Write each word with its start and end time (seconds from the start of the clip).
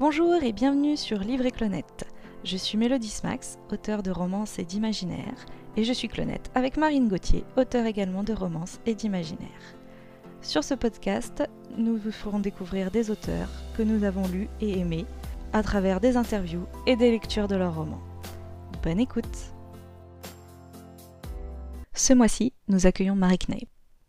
Bonjour 0.00 0.42
et 0.42 0.52
bienvenue 0.52 0.96
sur 0.96 1.20
Livre 1.20 1.46
et 1.46 1.52
Clonette. 1.52 2.04
Je 2.42 2.56
suis 2.56 2.76
Mélodie 2.76 3.10
Smax, 3.10 3.60
auteur 3.70 4.02
de 4.02 4.10
romances 4.10 4.58
et 4.58 4.64
d'imaginaire, 4.64 5.46
et 5.76 5.84
je 5.84 5.92
suis 5.92 6.08
Clonette 6.08 6.50
avec 6.56 6.76
Marine 6.76 7.06
Gauthier, 7.06 7.44
auteur 7.56 7.86
également 7.86 8.24
de 8.24 8.32
romances 8.32 8.80
et 8.86 8.96
d'imaginaire. 8.96 9.48
Sur 10.42 10.64
ce 10.64 10.74
podcast, 10.74 11.44
nous 11.78 11.96
vous 11.96 12.10
ferons 12.10 12.40
découvrir 12.40 12.90
des 12.90 13.12
auteurs 13.12 13.48
que 13.76 13.84
nous 13.84 14.02
avons 14.02 14.26
lus 14.26 14.48
et 14.60 14.80
aimés 14.80 15.06
à 15.52 15.62
travers 15.62 16.00
des 16.00 16.16
interviews 16.16 16.66
et 16.88 16.96
des 16.96 17.12
lectures 17.12 17.46
de 17.46 17.54
leurs 17.54 17.76
romans. 17.76 18.02
Bonne 18.82 18.98
écoute 18.98 19.54
Ce 21.92 22.12
mois-ci, 22.12 22.52
nous 22.66 22.86
accueillons 22.86 23.14
Marie 23.14 23.38
Kneip. 23.38 23.68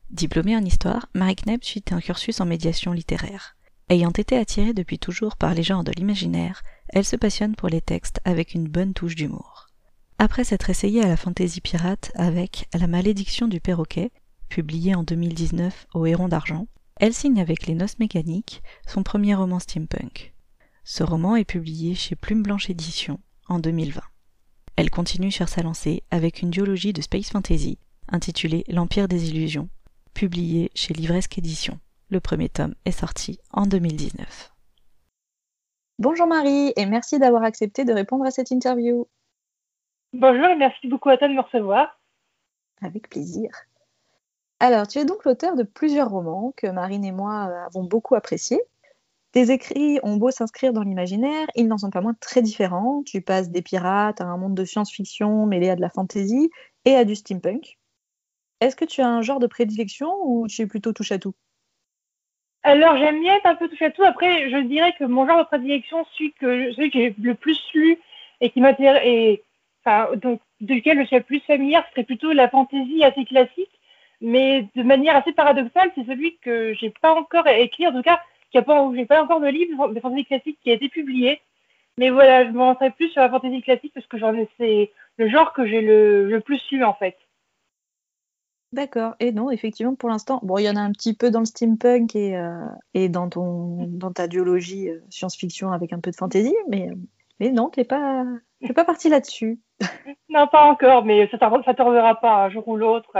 Diplômée 0.10 0.58
en 0.58 0.66
histoire, 0.66 1.10
Marie 1.14 1.36
Kneip 1.36 1.64
suit 1.64 1.86
un 1.92 2.00
cursus 2.00 2.42
en 2.42 2.48
médiation 2.48 2.92
littéraire. 2.92 3.56
Ayant 3.88 4.12
été 4.12 4.36
attirée 4.36 4.74
depuis 4.74 4.98
toujours 4.98 5.38
par 5.38 5.54
les 5.54 5.62
genres 5.62 5.84
de 5.84 5.91
l'imaginaire, 5.91 6.64
elle 6.90 7.05
se 7.05 7.16
passionne 7.16 7.55
pour 7.55 7.70
les 7.70 7.82
textes 7.82 8.20
avec 8.26 8.55
une 8.55 8.68
bonne 8.68 8.94
touche 8.94 9.16
d'humour. 9.16 9.68
Après 10.18 10.44
s'être 10.44 10.72
essayée 10.72 11.04
à 11.04 11.08
la 11.08 11.18
fantaisie 11.18 11.62
pirate 11.62 12.12
avec 12.16 12.68
La 12.73 12.88
malédiction 12.88 13.48
du 13.48 13.59
perroquet, 13.59 14.12
publié 14.50 14.95
en 14.95 15.04
2019 15.04 15.88
au 15.94 16.06
Héron 16.08 16.28
d'Argent, 16.28 16.68
elle 16.98 17.14
signe 17.14 17.40
avec 17.40 17.68
Les 17.68 17.76
Noces 17.76 18.00
Mécaniques 18.00 18.64
son 18.88 19.04
premier 19.04 19.36
roman 19.36 19.59
steampunk. 19.59 20.34
Ce 20.84 21.04
roman 21.04 21.36
est 21.36 21.45
publié 21.45 21.94
chez 21.94 22.16
Plume 22.16 22.42
Blanche 22.42 22.70
Édition 22.70 23.20
en 23.48 23.59
2020. 23.59 24.02
Elle 24.78 24.90
continue 24.90 25.31
sur 25.31 25.48
sa 25.48 25.62
lancée 25.62 26.04
avec 26.09 26.42
une 26.42 26.50
duologie 26.50 26.94
de 26.94 27.02
space 27.02 27.30
fantasy 27.30 27.78
intitulée 28.08 28.64
L'Empire 28.67 29.08
des 29.08 29.30
Illusions, 29.30 29.70
publiée 30.14 30.72
chez 30.73 30.94
Livresque 30.94 31.38
Édition. 31.38 31.80
Le 32.12 32.20
premier 32.20 32.50
tome 32.50 32.76
est 32.86 32.91
sorti 32.91 33.40
en 33.52 33.66
2019. 33.66 34.54
Bonjour 35.98 36.28
Marie 36.28 36.72
et 36.76 36.86
merci 36.86 37.17
d'avoir 37.17 37.44
accepté 37.44 37.84
de 37.84 37.94
répondre 37.94 38.23
à 38.25 38.30
cette 38.30 38.52
interview. 38.52 39.08
Bonjour 40.14 40.45
et 40.45 40.56
merci 40.56 40.88
beaucoup 40.88 41.09
à 41.09 41.17
toi 41.17 41.28
de 41.28 41.33
me 41.33 41.42
recevoir. 41.42 42.00
Avec 42.83 43.09
plaisir. 43.09 43.50
Alors, 44.59 44.88
tu 44.88 45.00
es 45.00 45.06
donc 45.06 45.26
l'auteur 45.26 45.56
de 45.56 45.64
plusieurs 45.64 46.11
romans 46.11 46.53
que 46.56 46.67
Marine 46.67 47.03
et 47.06 47.11
moi 47.11 47.66
avons 47.66 47.83
beaucoup 47.83 48.14
appréciés. 48.14 48.61
Tes 49.31 49.50
écrits 49.50 50.00
ont 50.03 50.17
beau 50.17 50.30
s'inscrire 50.30 50.73
dans 50.73 50.83
l'imaginaire, 50.83 51.48
ils 51.56 51.67
n'en 51.67 51.80
sont 51.80 51.89
pas 51.89 52.02
moins 52.02 52.16
très 52.20 52.44
différents. 52.44 53.02
Tu 53.03 53.22
passes 53.22 53.50
des 53.50 53.64
pirates 53.64 54.22
à 54.22 54.26
un 54.26 54.38
monde 54.38 54.53
de 54.53 54.64
science-fiction 54.64 55.48
mêlé 55.48 55.72
à 55.72 55.76
de 55.76 55.81
la 55.81 55.89
fantasy 55.89 56.52
et 56.86 56.95
à 56.95 57.03
du 57.03 57.16
steampunk. 57.16 57.80
Est-ce 58.61 58.76
que 58.76 58.86
tu 58.86 59.02
as 59.02 59.09
un 59.09 59.23
genre 59.23 59.39
de 59.39 59.48
prédilection 59.48 60.14
ou 60.23 60.48
tu 60.48 60.61
es 60.61 60.67
plutôt 60.67 60.94
touche 60.94 61.11
à 61.11 61.17
tout 61.17 61.33
alors, 62.66 62.97
j'aime 62.97 63.21
bien 63.21 63.35
être 63.35 63.45
un 63.45 63.53
peu 63.53 63.69
touché 63.69 63.85
à 63.85 63.91
tout. 63.91 64.03
Après, 64.03 64.49
je 64.49 64.58
dirais 64.58 64.94
que 64.97 65.03
mon 65.03 65.27
genre 65.27 65.38
de 65.38 65.44
prédilection, 65.44 66.03
celui 66.13 66.33
que, 66.33 66.73
celui 66.73 66.89
que 66.89 66.97
j'ai 66.97 67.16
le 67.21 67.35
plus 67.35 67.61
lu 67.75 67.99
et 68.41 68.49
qui 68.49 68.59
m'intéresse, 68.59 69.03
et 69.05 69.44
enfin, 69.85 70.09
donc, 70.16 70.41
duquel 70.61 70.99
je 70.99 71.05
suis 71.05 71.16
le 71.16 71.21
plus 71.21 71.41
familière, 71.41 71.86
serait 71.91 72.03
plutôt 72.03 72.33
la 72.33 72.49
fantaisie 72.49 73.03
assez 73.03 73.23
classique, 73.23 73.69
mais 74.19 74.67
de 74.75 74.81
manière 74.81 75.16
assez 75.16 75.31
paradoxale, 75.31 75.91
c'est 75.93 76.08
celui 76.08 76.38
que 76.38 76.73
j'ai 76.73 76.89
pas 76.89 77.13
encore 77.13 77.47
écrit, 77.47 77.86
en 77.86 77.91
tout 77.91 78.02
cas, 78.02 78.19
qui 78.49 78.58
a 78.58 78.63
pas, 78.63 78.89
j'ai 78.95 79.05
pas 79.05 79.21
encore 79.21 79.41
de 79.41 79.47
livre 79.47 79.89
de 79.89 79.99
fantaisie 79.99 80.25
classique 80.25 80.58
qui 80.63 80.71
a 80.71 80.73
été 80.73 80.89
publié. 80.89 81.41
Mais 81.99 82.09
voilà, 82.09 82.45
je 82.45 82.52
m'en 82.52 82.73
plus 82.73 83.09
sur 83.09 83.21
la 83.21 83.30
fantaisie 83.30 83.61
classique 83.61 83.93
parce 83.93 84.08
que 84.08 84.17
j'en 84.17 84.33
ai, 84.33 84.49
c'est 84.58 84.91
le 85.17 85.30
genre 85.30 85.53
que 85.53 85.67
j'ai 85.67 85.81
le, 85.81 86.27
le 86.30 86.39
plus 86.41 86.61
lu 86.71 86.83
en 86.83 86.95
fait. 86.95 87.16
D'accord. 88.76 89.16
Et 89.22 89.31
non, 89.31 89.52
effectivement, 89.52 89.95
pour 89.95 90.09
l'instant, 90.09 90.42
bon, 90.44 90.58
il 90.58 90.64
y 90.64 90.70
en 90.70 90.76
a 90.76 90.81
un 90.81 90.92
petit 90.92 91.14
peu 91.14 91.31
dans 91.31 91.40
le 91.40 91.45
steampunk 91.45 92.14
et, 92.14 92.36
euh, 92.36 92.66
et 92.94 93.08
dans, 93.08 93.30
ton, 93.30 93.88
dans 93.88 94.12
ta 94.12 94.28
duologie 94.28 94.90
euh, 94.90 95.00
science-fiction 95.09 95.72
avec 95.72 95.94
un 95.94 96.02
peu 96.02 96.12
de 96.12 96.16
fantasy, 96.17 96.54
mais, 96.67 96.90
mais 97.40 97.52
non, 97.52 97.70
tu 97.70 97.80
n'es 97.80 97.86
pas, 97.86 98.26
pas 98.76 98.84
parti 98.84 99.08
là-dessus. 99.08 99.62
non, 100.30 100.48
pas 100.48 100.66
encore, 100.66 101.05
mais 101.05 101.26
ça 101.30 101.38
ne 101.38 101.73
tardera 101.73 102.16
pas 102.16 102.44
un 102.44 102.49
jour 102.49 102.67
ou 102.67 102.76
l'autre. 102.76 103.14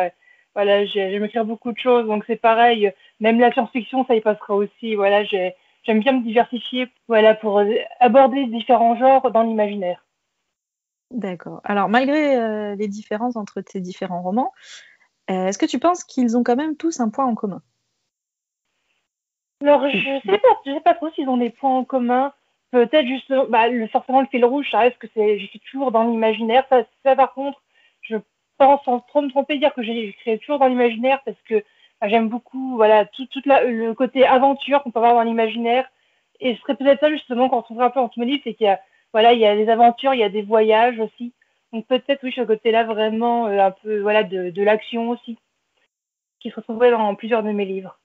Voilà, 0.56 0.86
j'aime 0.88 1.24
écrire 1.24 1.46
beaucoup 1.46 1.72
de 1.72 1.80
choses, 1.80 2.06
donc 2.06 2.26
c'est 2.28 2.36
pareil. 2.36 2.92
Même 3.22 3.40
la 3.40 3.54
science-fiction, 3.54 4.06
ça 4.08 4.16
y 4.16 4.20
passera 4.20 4.56
aussi. 4.56 4.96
Voilà, 4.96 5.24
j'aime 5.24 6.00
bien 6.02 6.12
me 6.12 6.24
diversifier 6.24 6.90
voilà, 7.08 7.34
pour 7.34 7.64
aborder 8.02 8.46
différents 8.48 8.98
genres 8.98 9.32
dans 9.32 9.44
l'imaginaire. 9.44 10.06
D'accord. 11.12 11.62
Alors, 11.64 11.88
malgré 11.88 12.36
euh, 12.36 12.76
les 12.76 12.90
différences 12.90 13.38
entre 13.38 13.62
tes 13.62 13.80
différents 13.80 14.22
romans, 14.22 14.52
euh, 15.30 15.48
est-ce 15.48 15.58
que 15.58 15.66
tu 15.66 15.80
penses 15.80 16.04
qu'ils 16.04 16.38
ont 16.38 16.44
quand 16.44 16.56
même 16.56 16.76
tous 16.76 17.00
un 17.00 17.10
point 17.10 17.26
en 17.26 17.36
commun? 17.36 17.62
Alors, 19.62 19.90
je 19.90 19.98
ne 19.98 20.20
sais, 20.22 20.38
pas, 20.38 20.50
sais 20.64 20.80
pas 20.82 20.94
trop 20.94 21.10
s'ils 21.12 21.30
ont 21.30 21.38
des 21.38 21.50
points 21.50 21.78
en 21.78 21.84
commun. 21.84 22.34
Peut-être 22.72 23.08
juste, 23.08 23.34
bah, 23.50 23.68
le, 23.70 23.88
forcément, 23.88 24.22
le 24.22 24.28
fil 24.28 24.44
rouge, 24.44 24.70
ça 24.70 24.80
reste 24.80 24.98
que 24.98 25.08
c'est, 25.14 25.40
toujours 25.70 25.92
dans 25.92 26.04
l'imaginaire. 26.04 26.66
Ça, 26.70 27.16
par 27.16 27.34
contre, 27.34 27.62
je 28.02 28.18
pense 28.58 28.84
sans 28.84 29.00
trop 29.00 29.22
me 29.22 29.30
tromper 29.30 29.58
dire 29.58 29.74
que 29.74 29.82
j'ai 29.82 30.16
toujours 30.40 30.60
dans 30.60 30.68
l'imaginaire 30.68 31.22
parce 31.24 31.42
que 31.48 31.64
bah, 32.02 32.10
j'aime 32.10 32.30
beaucoup 32.30 32.76
voilà, 32.76 33.06
tout, 33.06 33.28
le 33.46 33.94
côté 33.94 34.26
aventure 34.26 34.84
qu'on 34.84 34.92
peut 34.92 35.00
avoir 35.00 35.16
dans 35.16 35.24
l'imaginaire. 35.24 35.90
Et 36.42 36.56
ce 36.56 36.62
serait 36.62 36.76
peut-être 36.76 37.00
ça 37.00 37.10
justement 37.10 37.48
qu'on 37.50 37.58
retrouverait 37.58 37.86
un 37.86 37.92
peu 37.92 38.02
entre 38.02 38.20
mes 38.20 38.26
livres, 38.26 38.42
c'est 38.44 38.54
qu'il 38.54 38.68
y 38.68 38.70
a, 38.70 38.80
voilà, 39.14 39.34
il 39.34 39.40
y 39.40 39.46
a 39.46 39.56
des 39.56 39.70
aventures, 39.70 40.14
il 40.14 40.20
y 40.20 40.24
a 40.24 40.30
des 40.30 40.42
voyages 40.42 41.00
aussi. 41.00 41.34
Donc 41.76 41.88
peut-être 41.88 42.24
oui, 42.24 42.32
ce 42.34 42.40
côté-là 42.40 42.86
vraiment 42.86 43.48
euh, 43.48 43.60
un 43.60 43.72
peu 43.72 44.00
voilà 44.00 44.24
de, 44.24 44.64
l'action 44.64 45.10
aussi, 45.10 45.38
qui 46.40 46.50
se 46.50 46.56
retrouverait 46.56 46.90
dans 46.90 47.14
plusieurs 47.16 47.44
de 47.44 47.52
mes 47.52 47.66
livres. 47.66 48.00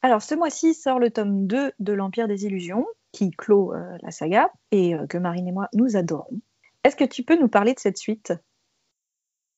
Alors 0.00 0.22
ce 0.22 0.34
mois-ci 0.34 0.72
sort 0.72 0.98
le 0.98 1.10
tome 1.10 1.46
2 1.46 1.72
de 1.78 1.92
l'Empire 1.92 2.28
des 2.28 2.46
Illusions, 2.46 2.86
qui 3.12 3.30
clôt 3.30 3.74
euh, 3.74 3.98
la 4.00 4.10
saga, 4.10 4.50
et 4.70 4.94
euh, 4.94 5.06
que 5.06 5.18
Marine 5.18 5.48
et 5.48 5.52
moi 5.52 5.68
nous 5.74 5.98
adorons. 5.98 6.40
Est-ce 6.82 6.96
que 6.96 7.04
tu 7.04 7.24
peux 7.24 7.38
nous 7.38 7.48
parler 7.48 7.74
de 7.74 7.78
cette 7.78 7.98
suite? 7.98 8.32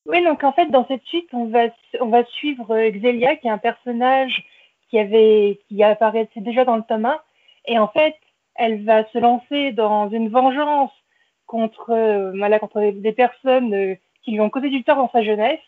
Oui, 0.05 0.25
donc 0.25 0.43
en 0.43 0.53
fait 0.53 0.67
dans 0.73 0.89
cette 0.89 1.05
suite, 1.05 1.28
on 1.33 1.45
va, 1.45 1.69
on 2.01 2.09
va 2.09 2.25
suivre 2.25 2.77
Xelia, 2.91 3.37
qui 3.37 3.47
est 3.47 3.53
un 3.53 3.59
personnage 3.59 4.45
qui, 4.91 4.99
avait, 4.99 5.61
qui 5.69 5.84
apparaissait 5.84 6.41
déjà 6.41 6.65
dans 6.65 6.77
le 6.78 6.83
tome 6.83 7.05
1, 7.05 7.17
et 7.67 7.78
en 7.78 7.87
fait, 7.87 8.17
elle 8.57 8.84
va 8.84 9.09
se 9.11 9.19
lancer 9.19 9.71
dans 9.71 10.11
une 10.11 10.31
vengeance 10.31 10.91
contre, 11.48 11.91
euh, 11.91 12.59
contre 12.59 12.92
des 12.92 13.12
personnes 13.12 13.75
euh, 13.75 13.94
qui 14.22 14.31
lui 14.31 14.41
ont 14.41 14.50
causé 14.50 14.69
du 14.69 14.84
tort 14.84 14.98
dans 14.98 15.10
sa 15.10 15.25
jeunesse. 15.25 15.59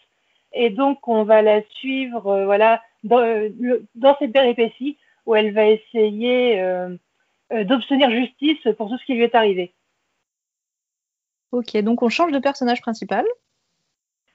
Et 0.52 0.70
donc, 0.70 1.08
on 1.08 1.24
va 1.24 1.42
la 1.42 1.62
suivre 1.62 2.28
euh, 2.28 2.44
voilà, 2.44 2.80
dans, 3.02 3.50
dans 3.96 4.16
cette 4.18 4.32
péripétie 4.32 4.96
où 5.26 5.34
elle 5.34 5.52
va 5.52 5.66
essayer 5.66 6.62
d'obtenir 7.50 8.10
justice 8.10 8.66
pour 8.78 8.88
tout 8.88 8.98
ce 8.98 9.04
qui 9.04 9.14
lui 9.14 9.24
est 9.24 9.34
arrivé. 9.34 9.72
Ok, 11.52 11.76
donc 11.78 12.02
on 12.02 12.08
change 12.08 12.32
de 12.32 12.38
personnage 12.38 12.80
principal. 12.80 13.26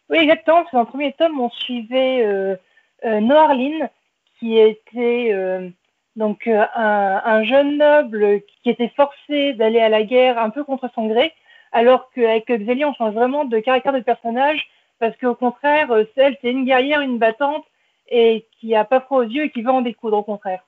Oui, 0.09 0.19
exactement. 0.19 0.63
Dans 0.71 0.81
le 0.81 0.85
premier 0.85 1.13
tome, 1.13 1.39
on 1.39 1.49
suivait 1.49 2.23
euh, 2.23 2.55
Noarline, 3.03 3.89
qui 4.39 4.57
était 4.57 5.31
donc 6.15 6.47
euh, 6.47 6.65
un, 6.75 7.43
jeune 7.43 7.77
noble 7.77 8.41
qui 8.63 8.69
était 8.69 8.91
forcé 8.95 9.53
d'aller 9.53 9.79
à 9.79 9.89
la 9.89 10.03
guerre 10.03 10.37
un 10.37 10.49
peu 10.49 10.63
contre 10.63 10.89
son 10.95 11.07
gré, 11.07 11.33
alors 11.71 12.09
qu'avec 12.11 12.49
Xélie, 12.49 12.85
on 12.85 12.93
change 12.93 13.13
vraiment 13.13 13.43
de 13.43 13.59
caractère 13.59 13.93
de 13.93 13.99
personnage, 13.99 14.65
parce 14.99 15.15
qu'au 15.17 15.35
contraire, 15.35 15.91
euh, 15.91 16.05
celle, 16.15 16.37
c'est 16.41 16.51
une 16.51 16.63
guerrière, 16.63 17.01
une 17.01 17.17
battante, 17.17 17.65
et 18.07 18.47
qui 18.51 18.75
a 18.75 18.85
pas 18.85 19.01
froid 19.01 19.19
aux 19.19 19.27
yeux 19.27 19.45
et 19.45 19.51
qui 19.51 19.61
veut 19.61 19.71
en 19.71 19.81
découdre, 19.81 20.17
au 20.17 20.23
contraire. 20.23 20.65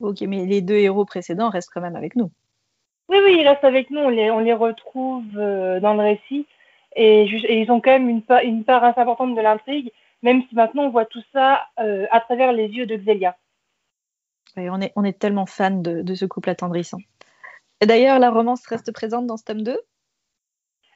Ok, 0.00 0.20
mais 0.22 0.46
les 0.46 0.62
deux 0.62 0.76
héros 0.76 1.04
précédents 1.04 1.50
restent 1.50 1.70
quand 1.72 1.80
même 1.80 1.96
avec 1.96 2.16
nous. 2.16 2.30
Oui, 3.08 3.18
oui, 3.24 3.36
ils 3.38 3.48
restent 3.48 3.64
avec 3.64 3.90
nous, 3.90 4.00
on 4.00 4.08
les, 4.08 4.30
on 4.32 4.40
les 4.40 4.52
retrouve 4.52 5.24
euh, 5.36 5.78
dans 5.78 5.94
le 5.94 6.02
récit, 6.02 6.46
et, 6.96 7.24
ils 7.24 7.70
ont 7.70 7.80
quand 7.80 7.92
même 7.92 8.08
une, 8.08 8.22
une 8.42 8.64
part 8.64 8.82
assez 8.82 9.00
importante 9.00 9.36
de 9.36 9.40
l'intrigue, 9.40 9.92
même 10.22 10.42
si 10.48 10.56
maintenant 10.56 10.84
on 10.84 10.90
voit 10.90 11.04
tout 11.04 11.22
ça 11.32 11.66
à 11.76 12.20
travers 12.20 12.52
les 12.52 12.68
yeux 12.68 12.86
de 12.86 12.96
On, 14.56 14.80
est, 14.80 14.92
on 14.96 15.04
est 15.04 15.18
tellement 15.18 15.46
fan 15.46 15.82
de, 15.82 16.14
ce 16.14 16.24
couple 16.24 16.50
attendrissant. 16.50 16.98
Et 17.80 17.86
d'ailleurs, 17.86 18.18
la 18.18 18.30
romance 18.30 18.66
reste 18.66 18.92
présente 18.92 19.26
dans 19.26 19.36
ce 19.36 19.44
tome 19.44 19.62
2 19.62 19.78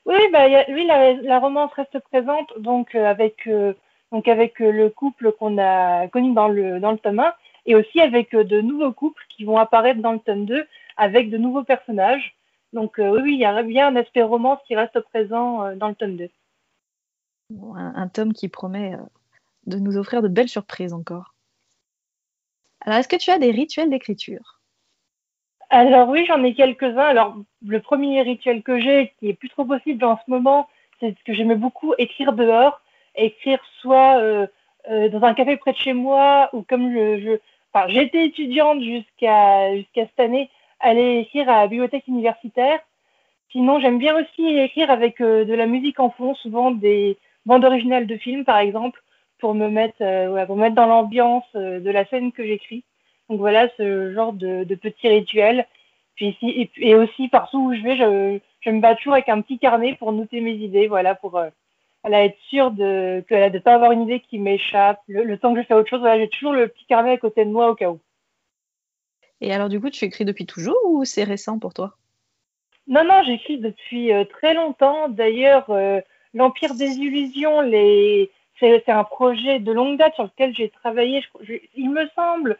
Oui, 0.07 0.19
bah, 0.33 0.47
oui 0.69 0.87
la, 0.87 1.39
romance 1.39 1.73
reste 1.75 1.99
présente 2.01 2.51
donc, 2.59 2.95
euh, 2.95 3.05
avec, 3.05 3.47
euh, 3.47 3.75
donc 4.13 4.29
avec 4.29 4.61
euh, 4.63 4.71
le 4.71 4.89
couple 4.89 5.33
qu'on 5.33 5.59
a 5.59 6.09
connu 6.09 6.33
dans 6.33 6.49
le, 6.49 6.81
dans 6.81 6.93
le 6.93 6.99
tome 6.99 7.21
1 7.21 7.35
et 7.67 7.75
aussi 7.75 8.01
avec 8.01 8.35
de 8.35 8.61
nouveaux 8.63 8.93
couples 8.93 9.23
qui 9.29 9.45
vont 9.45 9.59
apparaître 9.59 10.01
dans 10.01 10.13
le 10.13 10.21
tome 10.21 10.47
2 10.47 10.67
avec 10.97 11.29
de 11.29 11.37
nouveaux 11.37 11.65
personnages. 11.65 12.35
Donc 12.73 12.95
oui, 12.99 13.35
il 13.35 13.41
y 13.41 13.45
a 13.45 13.63
bien 13.63 13.89
un 13.89 13.97
aspect 13.97 14.23
romance 14.23 14.61
qui 14.67 14.77
reste 14.77 15.01
présent 15.01 15.75
dans 15.75 15.89
le 15.89 15.95
tome 15.95 16.17
2. 16.17 16.31
un, 17.75 18.09
tome 18.09 18.33
qui 18.33 18.49
promet 18.49 18.97
de 19.67 19.79
nous 19.79 19.99
offrir 19.99 20.23
de 20.23 20.29
belles 20.29 20.49
surprises 20.49 20.93
encore. 20.93 21.35
Alors, 22.83 22.99
est-ce 22.99 23.09
que 23.09 23.17
tu 23.17 23.31
as 23.31 23.39
des 23.39 23.51
rituels 23.51 23.91
d'écriture? 23.91 24.61
Alors 25.71 26.09
oui, 26.09 26.25
j'en 26.27 26.43
ai 26.43 26.55
quelques-uns. 26.55 26.99
Alors, 26.99 27.37
le 27.65 27.81
premier 27.81 28.23
rituel 28.23 28.63
que 28.63 28.81
j'ai, 28.81 29.13
qui 29.19 29.29
est 29.29 29.35
plus 29.35 29.49
trop 29.49 29.65
possible 29.65 30.05
en 30.05 30.17
ce 30.17 30.31
moment, 30.31 30.69
c'est 30.99 31.15
que 31.25 31.33
j'aimais 31.33 31.55
beaucoup 31.55 31.95
écrire 31.99 32.33
dehors, 32.33 32.81
écrire 33.15 33.61
soit 33.81 34.19
euh, 34.19 34.47
euh, 34.91 35.09
dans 35.09 35.23
un 35.23 35.35
café 35.35 35.57
près 35.57 35.73
de 35.73 35.79
chez 35.79 35.93
moi, 35.93 36.51
ou 36.53 36.63
comme 36.63 36.93
je, 36.93 37.39
enfin, 37.73 37.87
j'étais 37.89 38.27
étudiante 38.27 38.83
jusqu'à 38.83 39.77
jusqu'à 39.77 40.07
cette 40.07 40.21
année, 40.21 40.51
aller 40.81 41.21
écrire 41.21 41.49
à 41.49 41.63
la 41.63 41.67
bibliothèque 41.69 42.09
universitaire. 42.09 42.81
Sinon, 43.53 43.81
j'aime 43.81 43.99
bien 43.99 44.17
aussi 44.17 44.47
écrire 44.59 44.91
avec 44.91 45.21
euh, 45.21 45.45
de 45.45 45.55
la 45.55 45.67
musique 45.67 46.01
en 46.01 46.11
fond, 46.11 46.35
souvent 46.35 46.71
des 46.73 47.17
bandes 47.47 47.65
originales 47.65 48.07
de 48.07 48.17
films, 48.17 48.45
par 48.45 48.59
exemple, 48.59 49.03
pour 49.41 49.55
me 49.55 49.69
mettre, 49.69 50.03
euh, 50.03 50.47
pour 50.47 50.57
mettre 50.57 50.75
dans 50.75 50.87
l'ambiance 50.87 51.45
euh, 51.55 51.81
de 51.81 51.91
la 51.91 52.07
scène 52.07 52.33
que 52.33 52.45
j'écris. 52.45 52.85
Donc 53.29 53.39
voilà, 53.39 53.69
ce 53.77 54.13
genre 54.13 54.33
de, 54.33 54.65
de 54.65 54.75
petits 54.75 55.09
rituels. 55.09 55.67
Puis 56.17 56.29
ici, 56.29 56.71
et, 56.77 56.95
aussi 56.95 57.29
partout 57.29 57.59
où 57.59 57.75
je 57.75 57.81
vais, 57.81 57.97
je, 57.97 58.39
je, 58.61 58.71
me 58.71 58.81
bats 58.81 58.95
toujours 58.95 59.15
avec 59.15 59.29
un 59.29 59.41
petit 59.41 59.59
carnet 59.59 59.95
pour 59.95 60.13
noter 60.13 60.41
mes 60.41 60.55
idées, 60.55 60.89
voilà, 60.89 61.15
pour 61.15 61.37
euh, 61.39 61.49
être 62.05 62.39
sûre 62.49 62.71
de 62.71 63.25
ne 63.31 63.49
de 63.49 63.59
pas 63.59 63.75
avoir 63.75 63.93
une 63.93 64.03
idée 64.03 64.21
qui 64.21 64.39
m'échappe. 64.39 65.01
Le, 65.09 65.37
temps 65.39 65.55
que 65.55 65.63
je 65.63 65.67
fais 65.67 65.75
autre 65.75 65.89
chose, 65.89 66.01
voilà, 66.01 66.19
j'ai 66.19 66.29
toujours 66.29 66.53
le 66.53 66.69
petit 66.69 66.87
carnet 66.87 67.13
à 67.13 67.19
côté 67.19 67.45
de 67.45 67.51
moi 67.51 67.71
au 67.71 67.75
cas 67.75 67.91
où. 67.91 68.01
Et 69.41 69.53
alors 69.53 69.69
du 69.69 69.81
coup, 69.81 69.91
tu 69.91 70.05
écris 70.05 70.25
depuis 70.25 70.47
toujours 70.47 70.79
ou 70.85 71.05
c'est 71.05 71.25
récent 71.25 71.59
pour 71.59 71.73
toi? 71.73 71.97
Non, 72.87 73.05
non, 73.05 73.23
j'écris 73.25 73.59
depuis 73.59 74.13
euh, 74.13 74.25
très 74.25 74.55
longtemps. 74.55 75.09
D'ailleurs, 75.09 75.71
euh, 75.71 76.01
l'Empire 76.35 76.75
des 76.75 76.91
Illusions, 76.97 77.61
les... 77.61 78.31
c'est 78.61 78.89
un 78.91 79.05
projet 79.05 79.59
de 79.59 79.73
longue 79.73 79.99
date 79.99 80.15
sur 80.15 80.25
lequel 80.25 80.55
j'ai 80.55 80.69
travaillé. 80.69 81.25
il 81.75 81.91
me 81.91 82.07
semble, 82.15 82.59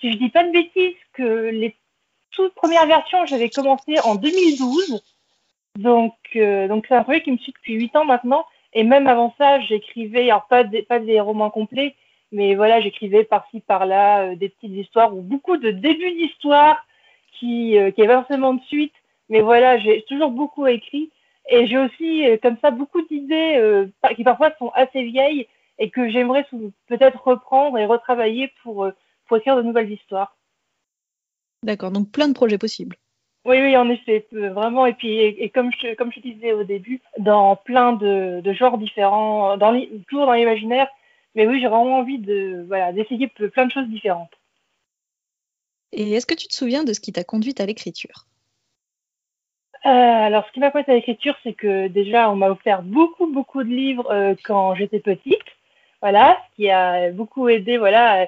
si 0.00 0.12
je 0.12 0.18
dis 0.18 0.28
pas 0.28 0.44
de 0.44 0.52
bêtises, 0.52 0.96
que 1.12 1.48
les 1.50 1.74
toutes 2.32 2.54
premières 2.54 2.86
versions, 2.86 3.24
j'avais 3.26 3.48
commencé 3.48 3.98
en 4.04 4.14
2012. 4.14 5.02
Donc, 5.78 6.14
euh, 6.36 6.68
donc 6.68 6.84
c'est 6.88 6.94
un 6.94 7.02
projet 7.02 7.22
qui 7.22 7.32
me 7.32 7.38
suit 7.38 7.52
depuis 7.52 7.74
8 7.74 7.96
ans 7.96 8.04
maintenant. 8.04 8.44
Et 8.74 8.84
même 8.84 9.06
avant 9.06 9.34
ça, 9.38 9.60
j'écrivais, 9.60 10.24
alors 10.24 10.46
pas 10.48 10.64
des, 10.64 10.82
pas 10.82 11.00
romans 11.20 11.50
complets, 11.50 11.94
mais 12.30 12.54
voilà, 12.54 12.80
j'écrivais 12.80 13.24
par-ci, 13.24 13.60
par-là, 13.60 14.34
des 14.34 14.50
petites 14.50 14.76
histoires 14.76 15.16
ou 15.16 15.22
beaucoup 15.22 15.56
de 15.56 15.70
débuts 15.70 16.12
d'histoires 16.12 16.84
qui, 17.38 17.78
euh, 17.78 17.90
qui 17.90 18.02
avaient 18.02 18.14
forcément 18.14 18.54
de 18.54 18.62
suite. 18.64 18.92
Mais 19.28 19.40
voilà, 19.40 19.78
j'ai 19.78 20.02
toujours 20.02 20.30
beaucoup 20.30 20.66
écrit. 20.66 21.10
Et 21.48 21.66
j'ai 21.66 21.78
aussi, 21.78 22.28
euh, 22.28 22.36
comme 22.42 22.56
ça, 22.60 22.70
beaucoup 22.70 23.02
d'idées 23.02 23.56
euh, 23.56 23.86
qui 24.14 24.24
parfois 24.24 24.52
sont 24.58 24.70
assez 24.74 25.02
vieilles 25.04 25.46
et 25.78 25.90
que 25.90 26.10
j'aimerais 26.10 26.46
peut-être 26.86 27.22
reprendre 27.22 27.78
et 27.78 27.86
retravailler 27.86 28.52
pour, 28.62 28.88
pour 29.26 29.36
écrire 29.36 29.56
de 29.56 29.62
nouvelles 29.62 29.92
histoires. 29.92 30.36
D'accord, 31.62 31.90
donc 31.90 32.10
plein 32.10 32.28
de 32.28 32.32
projets 32.32 32.58
possibles. 32.58 32.96
Oui, 33.44 33.60
oui, 33.60 33.76
en 33.76 33.88
effet, 33.90 34.26
vraiment. 34.32 34.86
Et 34.86 34.94
puis, 34.94 35.18
et, 35.18 35.50
comme, 35.50 35.70
je, 35.72 35.94
comme 35.94 36.12
je 36.12 36.20
disais 36.20 36.52
au 36.52 36.64
début, 36.64 37.00
dans 37.18 37.54
plein 37.54 37.92
de, 37.92 38.40
de 38.40 38.52
genres 38.52 38.78
différents, 38.78 39.56
dans 39.56 39.80
toujours 40.08 40.26
dans 40.26 40.32
l'imaginaire. 40.32 40.88
Mais 41.36 41.46
oui, 41.46 41.60
j'ai 41.60 41.68
vraiment 41.68 41.98
envie 41.98 42.18
de 42.18 42.64
voilà 42.66 42.92
d'essayer 42.92 43.28
plein 43.28 43.66
de 43.66 43.70
choses 43.70 43.88
différentes. 43.88 44.32
Et 45.92 46.12
est-ce 46.12 46.26
que 46.26 46.34
tu 46.34 46.48
te 46.48 46.54
souviens 46.54 46.82
de 46.82 46.92
ce 46.92 47.00
qui 47.00 47.12
t'a 47.12 47.24
conduite 47.24 47.60
à 47.60 47.66
l'écriture? 47.66 48.26
Euh, 49.86 50.26
alors, 50.26 50.44
ce 50.46 50.52
qui 50.52 50.60
m'a 50.60 50.70
conduite 50.70 50.88
à 50.88 50.94
l'écriture, 50.94 51.36
c'est 51.44 51.52
que 51.52 51.86
déjà, 51.88 52.30
on 52.30 52.36
m'a 52.36 52.50
offert 52.50 52.82
beaucoup, 52.82 53.26
beaucoup 53.32 53.62
de 53.62 53.68
livres 53.68 54.10
euh, 54.10 54.34
quand 54.44 54.74
j'étais 54.74 55.00
petite. 55.00 55.38
Voilà, 56.02 56.36
ce 56.50 56.56
qui 56.56 56.70
a 56.70 57.10
beaucoup 57.12 57.48
aidé, 57.48 57.78
voilà, 57.78 58.26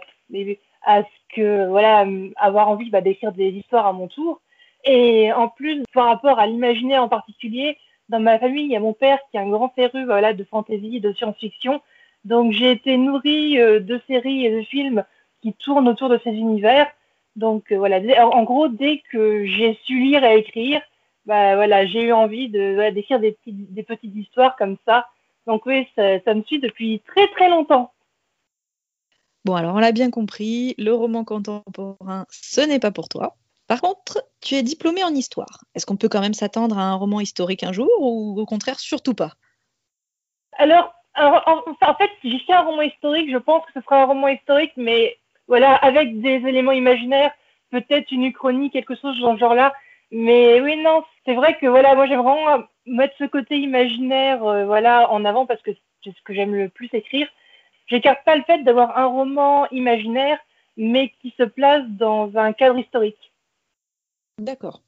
à 0.84 1.02
ce 1.02 1.34
que, 1.34 1.68
voilà, 1.68 2.06
avoir 2.36 2.68
envie 2.68 2.90
bah, 2.90 3.00
d'écrire 3.00 3.32
des 3.32 3.50
histoires 3.50 3.86
à 3.86 3.92
mon 3.92 4.08
tour. 4.08 4.40
Et 4.84 5.32
en 5.32 5.48
plus, 5.48 5.82
par 5.92 6.06
rapport 6.06 6.38
à 6.38 6.46
l'imaginaire 6.46 7.02
en 7.02 7.08
particulier, 7.08 7.76
dans 8.08 8.20
ma 8.20 8.38
famille, 8.38 8.64
il 8.64 8.70
y 8.70 8.76
a 8.76 8.80
mon 8.80 8.94
père 8.94 9.18
qui 9.30 9.36
est 9.36 9.40
un 9.40 9.50
grand 9.50 9.68
féru 9.70 10.04
voilà, 10.04 10.32
de 10.32 10.44
fantasy, 10.44 11.00
de 11.00 11.12
science-fiction. 11.12 11.80
Donc, 12.24 12.52
j'ai 12.52 12.70
été 12.70 12.96
nourrie 12.96 13.60
euh, 13.60 13.80
de 13.80 14.00
séries 14.06 14.46
et 14.46 14.50
de 14.50 14.62
films 14.62 15.04
qui 15.42 15.52
tournent 15.54 15.88
autour 15.88 16.08
de 16.08 16.20
ces 16.24 16.30
univers. 16.30 16.86
Donc, 17.36 17.70
euh, 17.70 17.78
voilà, 17.78 18.00
en 18.26 18.42
gros, 18.44 18.68
dès 18.68 19.02
que 19.10 19.44
j'ai 19.44 19.78
su 19.84 19.98
lire 19.98 20.24
et 20.24 20.38
écrire, 20.38 20.80
bah, 21.28 21.56
voilà, 21.56 21.86
j'ai 21.86 22.04
eu 22.04 22.12
envie 22.12 22.48
de 22.48 22.90
d'écrire 22.90 23.20
des, 23.20 23.32
petites, 23.32 23.74
des 23.74 23.82
petites 23.82 24.16
histoires 24.16 24.56
comme 24.56 24.78
ça. 24.86 25.06
Donc, 25.46 25.66
oui, 25.66 25.86
ça, 25.94 26.18
ça 26.24 26.34
me 26.34 26.42
suit 26.42 26.58
depuis 26.58 27.02
très, 27.06 27.28
très 27.28 27.50
longtemps. 27.50 27.92
Bon, 29.44 29.54
alors 29.54 29.74
on 29.74 29.78
l'a 29.78 29.92
bien 29.92 30.10
compris, 30.10 30.74
le 30.78 30.92
roman 30.92 31.24
contemporain, 31.24 32.26
ce 32.30 32.62
n'est 32.62 32.80
pas 32.80 32.90
pour 32.90 33.08
toi. 33.08 33.36
Par 33.66 33.82
contre, 33.82 34.24
tu 34.40 34.54
es 34.54 34.62
diplômé 34.62 35.04
en 35.04 35.14
histoire. 35.14 35.64
Est-ce 35.74 35.84
qu'on 35.84 35.98
peut 35.98 36.08
quand 36.08 36.22
même 36.22 36.34
s'attendre 36.34 36.78
à 36.78 36.82
un 36.82 36.94
roman 36.94 37.20
historique 37.20 37.62
un 37.62 37.72
jour 37.72 37.90
ou 38.00 38.40
au 38.40 38.46
contraire 38.46 38.80
surtout 38.80 39.14
pas? 39.14 39.32
Alors, 40.56 40.94
en, 41.14 41.94
fait, 41.94 42.10
si 42.22 42.30
j'ai 42.30 42.38
fait 42.46 42.54
un 42.54 42.62
roman 42.62 42.82
historique, 42.82 43.30
je 43.30 43.36
pense 43.36 43.64
que 43.66 43.72
ce 43.74 43.80
sera 43.82 44.02
un 44.02 44.06
roman 44.06 44.28
historique, 44.28 44.72
mais 44.76 45.18
voilà, 45.46 45.74
avec 45.74 46.20
des 46.20 46.36
éléments 46.46 46.72
imaginaires, 46.72 47.32
peut-être 47.70 48.10
une 48.10 48.24
uchronie, 48.24 48.70
quelque 48.70 48.94
chose 48.96 49.20
dans 49.20 49.34
ce 49.34 49.40
genre-là. 49.40 49.74
Mais 50.10 50.60
oui, 50.60 50.76
non, 50.76 51.04
c'est 51.24 51.34
vrai 51.34 51.58
que 51.58 51.66
voilà, 51.66 51.94
moi 51.94 52.06
j'aime 52.06 52.22
vraiment 52.22 52.64
mettre 52.86 53.14
ce 53.18 53.24
côté 53.24 53.56
imaginaire 53.58 54.42
euh, 54.44 54.64
voilà, 54.64 55.10
en 55.10 55.24
avant 55.24 55.44
parce 55.44 55.60
que 55.62 55.70
c'est 56.02 56.10
ce 56.10 56.22
que 56.24 56.32
j'aime 56.34 56.54
le 56.54 56.68
plus 56.68 56.88
écrire. 56.92 57.28
J'écarte 57.86 58.24
pas 58.24 58.36
le 58.36 58.42
fait 58.42 58.62
d'avoir 58.62 58.96
un 58.98 59.06
roman 59.06 59.68
imaginaire, 59.70 60.38
mais 60.76 61.12
qui 61.20 61.34
se 61.36 61.42
place 61.42 61.84
dans 61.88 62.36
un 62.36 62.52
cadre 62.52 62.78
historique. 62.78 63.32
D'accord. 64.38 64.82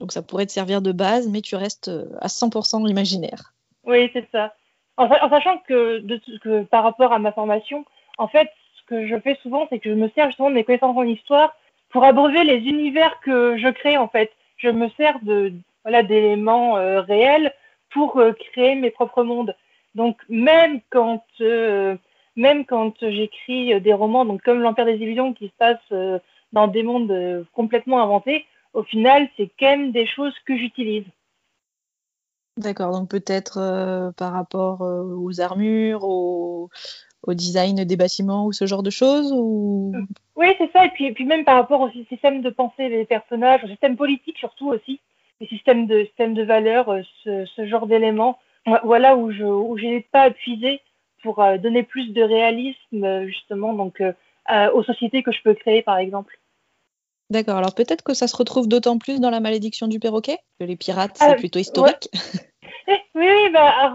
Donc 0.00 0.12
ça 0.12 0.22
pourrait 0.22 0.46
te 0.46 0.52
servir 0.52 0.82
de 0.82 0.92
base, 0.92 1.28
mais 1.28 1.40
tu 1.40 1.56
restes 1.56 1.88
euh, 1.88 2.06
à 2.20 2.28
100% 2.28 2.88
imaginaire. 2.88 3.54
Oui, 3.84 4.10
c'est 4.12 4.28
ça. 4.30 4.54
En, 4.96 5.08
sachant 5.08 5.58
que, 5.58 6.04
que, 6.38 6.62
par 6.64 6.84
rapport 6.84 7.12
à 7.12 7.18
ma 7.18 7.32
formation, 7.32 7.84
en 8.18 8.28
fait, 8.28 8.48
ce 8.78 8.86
que 8.86 9.06
je 9.06 9.18
fais 9.18 9.36
souvent, 9.42 9.66
c'est 9.70 9.80
que 9.80 9.90
je 9.90 9.94
me 9.94 10.08
sers 10.10 10.28
justement 10.28 10.50
de 10.50 10.54
mes 10.54 10.64
connaissances 10.64 10.96
en 10.96 11.02
histoire 11.02 11.54
pour 11.90 12.04
abreuver 12.04 12.44
les 12.44 12.58
univers 12.58 13.18
que 13.20 13.56
je 13.56 13.68
crée, 13.68 13.96
en 13.96 14.08
fait. 14.08 14.30
Je 14.56 14.68
me 14.68 14.88
sers 14.90 15.18
de 15.22 15.52
voilà 15.84 16.02
d'éléments 16.02 16.76
euh, 16.76 17.00
réels 17.00 17.52
pour 17.90 18.18
euh, 18.18 18.32
créer 18.32 18.74
mes 18.74 18.90
propres 18.90 19.22
mondes. 19.22 19.54
Donc 19.94 20.18
même 20.28 20.80
quand 20.90 21.24
même 22.36 22.64
quand 22.64 22.94
j'écris 23.00 23.80
des 23.80 23.92
romans, 23.92 24.24
donc 24.24 24.42
comme 24.42 24.60
l'Empire 24.60 24.86
des 24.86 24.96
illusions 24.96 25.32
qui 25.32 25.46
se 25.46 25.52
passe 25.56 26.20
dans 26.52 26.66
des 26.66 26.82
mondes 26.82 27.46
complètement 27.52 28.02
inventés, 28.02 28.44
au 28.72 28.82
final, 28.82 29.28
c'est 29.36 29.50
quand 29.58 29.66
même 29.66 29.92
des 29.92 30.06
choses 30.06 30.34
que 30.44 30.56
j'utilise. 30.56 31.06
D'accord, 32.56 32.92
donc 32.92 33.08
peut-être 33.10 33.58
euh, 33.58 34.12
par 34.12 34.32
rapport 34.32 34.82
euh, 34.82 35.02
aux 35.02 35.40
armures, 35.40 36.04
au, 37.26 37.34
design 37.34 37.84
des 37.84 37.96
bâtiments 37.96 38.46
ou 38.46 38.52
ce 38.52 38.66
genre 38.66 38.82
de 38.82 38.90
choses 38.90 39.32
ou... 39.32 39.94
Oui, 40.36 40.48
c'est 40.58 40.70
ça, 40.72 40.84
et 40.84 40.90
puis, 40.90 41.12
puis 41.12 41.24
même 41.24 41.44
par 41.44 41.56
rapport 41.56 41.80
au 41.80 41.90
système 42.08 42.42
de 42.42 42.50
pensée 42.50 42.88
des 42.88 43.04
personnages, 43.04 43.64
au 43.64 43.68
système 43.68 43.96
politique 43.96 44.38
surtout 44.38 44.68
aussi, 44.68 45.00
les 45.40 45.46
systèmes 45.48 45.86
de, 45.86 46.04
système 46.04 46.34
de 46.34 46.42
valeurs, 46.42 46.90
euh, 46.90 47.02
ce, 47.24 47.66
genre 47.66 47.86
d'éléments. 47.86 48.38
Voilà 48.82 49.14
où 49.16 49.30
je 49.30 49.44
où 49.44 49.76
n'ai 49.78 50.00
pas 50.00 50.30
puiser 50.30 50.80
pour 51.22 51.44
donner 51.58 51.82
plus 51.82 52.14
de 52.14 52.22
réalisme 52.22 53.26
justement 53.26 53.74
donc 53.74 54.02
aux 54.72 54.82
sociétés 54.82 55.22
que 55.22 55.32
je 55.32 55.42
peux 55.42 55.52
créer 55.52 55.82
par 55.82 55.98
exemple. 55.98 56.38
D'accord, 57.30 57.56
alors 57.56 57.74
peut-être 57.74 58.02
que 58.02 58.14
ça 58.14 58.28
se 58.28 58.36
retrouve 58.36 58.68
d'autant 58.68 58.98
plus 58.98 59.20
dans 59.20 59.30
la 59.30 59.40
malédiction 59.40 59.88
du 59.88 59.98
perroquet, 59.98 60.38
que 60.60 60.64
les 60.64 60.76
pirates, 60.76 61.16
c'est 61.16 61.32
euh, 61.32 61.34
plutôt 61.34 61.58
historique. 61.58 62.08
Eh, 62.86 62.92
oui, 63.14 63.26
oui, 63.26 63.50
bah, 63.50 63.94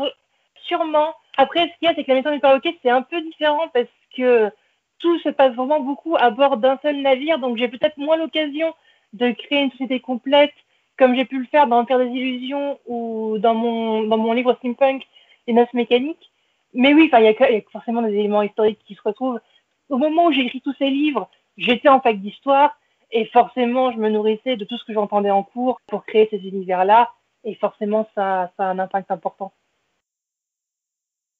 sûrement. 0.65 1.13
Après, 1.41 1.61
ce 1.61 1.79
qu'il 1.79 1.87
y 1.87 1.87
a, 1.87 1.95
c'est 1.95 2.03
que 2.03 2.11
la 2.11 2.15
malédiction 2.15 2.35
du 2.35 2.41
perroquet, 2.41 2.77
c'est 2.83 2.89
un 2.89 3.01
peu 3.01 3.21
différent 3.21 3.69
parce 3.73 3.87
que 4.15 4.51
tout 4.99 5.17
se 5.19 5.29
passe 5.29 5.53
vraiment 5.53 5.79
beaucoup 5.79 6.17
à 6.17 6.31
bord 6.31 6.57
d'un 6.57 6.77
seul 6.81 6.97
navire, 6.97 7.39
donc 7.39 7.55
j'ai 7.57 7.69
peut-être 7.69 7.97
moins 7.97 8.17
l'occasion 8.17 8.73
de 9.13 9.31
créer 9.31 9.61
une 9.61 9.71
société 9.71 10.01
complète 10.01 10.53
comme 10.97 11.15
j'ai 11.15 11.23
pu 11.23 11.39
le 11.39 11.45
faire 11.45 11.67
dans 11.67 11.77
l'Empire 11.77 11.99
des 11.99 12.09
Illusions 12.09 12.77
ou 12.87 13.37
dans 13.39 13.55
mon, 13.55 14.03
dans 14.03 14.17
mon 14.17 14.33
livre 14.33 14.53
Steampunk, 14.55 15.07
Les 15.47 15.53
Noces 15.53 15.73
Mécaniques. 15.73 16.29
Mais 16.73 16.93
oui, 16.93 17.09
il 17.11 17.23
y, 17.23 17.27
a 17.27 17.61
forcément 17.71 18.01
des 18.01 18.09
éléments 18.09 18.41
historiques 18.41 18.81
qui 18.85 18.95
se 18.95 19.01
retrouvent. 19.01 19.39
Au 19.87 19.97
moment 19.97 20.25
où 20.25 20.33
j'ai 20.33 20.41
écrit 20.41 20.59
tous 20.59 20.75
ces 20.77 20.89
livres, 20.89 21.29
j'étais 21.57 21.87
en 21.87 22.01
fac 22.01 22.19
d'histoire, 22.19 22.77
et 23.11 23.25
forcément, 23.27 23.93
je 23.93 23.97
me 23.97 24.09
nourrissais 24.09 24.57
de 24.57 24.65
tout 24.65 24.77
ce 24.77 24.83
que 24.83 24.93
j'entendais 24.93 25.31
en 25.31 25.43
cours 25.43 25.79
pour 25.87 26.03
créer 26.05 26.27
ces 26.29 26.45
univers-là. 26.45 27.09
Et 27.45 27.55
forcément, 27.55 28.05
ça, 28.13 28.51
a 28.57 28.63
un 28.65 28.77
impact 28.77 29.09
important. 29.09 29.53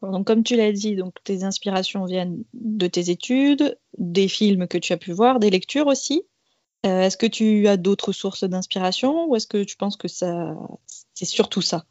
Donc, 0.01 0.25
comme 0.25 0.43
tu 0.43 0.55
l'as 0.55 0.71
dit, 0.71 0.95
donc 0.95 1.13
tes 1.23 1.43
inspirations 1.43 2.05
viennent 2.05 2.43
de 2.53 2.87
tes 2.87 3.09
études, 3.09 3.77
des 3.97 4.27
films 4.27 4.67
que 4.67 4.77
tu 4.77 4.93
as 4.93 4.97
pu 4.97 5.11
voir, 5.11 5.39
des 5.39 5.49
lectures 5.49 5.87
aussi. 5.87 6.23
Euh, 6.85 7.01
est-ce 7.01 7.17
que 7.17 7.25
tu 7.25 7.67
as 7.67 7.75
d'autres 7.75 8.13
sources 8.13 8.45
d'inspiration 8.45 9.25
ou 9.25 9.35
est-ce 9.35 9.47
que 9.47 9.63
tu 9.63 9.75
penses 9.75 9.97
que 9.97 10.07
ça, 10.07 10.55
c'est 11.13 11.25
surtout 11.25 11.61
ça? 11.61 11.83